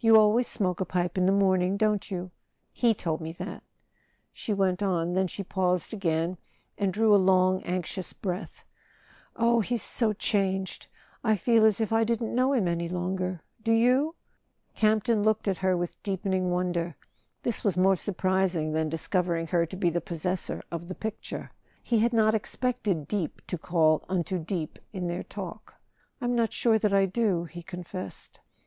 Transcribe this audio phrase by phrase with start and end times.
[0.00, 2.30] "You always smoke a pipe in the morning, don't you?
[2.74, 3.62] He told me that,"
[4.30, 6.36] she went on; then she paused again
[6.76, 8.66] and drew a long anxious breath.
[9.34, 10.88] "Oh, he's so changed!
[11.24, 14.14] I feel as if I didn't know him any longer—do you?"
[14.74, 16.94] Campton looked at her with deepening wonder.
[17.42, 21.50] This was more surprising than discovering her to be the possessor of the picture;
[21.82, 25.76] he had not expected deep to call unto deep in their talk.
[26.20, 28.38] "I'm not sure that I do," he confessed.